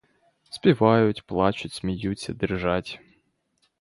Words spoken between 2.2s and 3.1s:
дрижать.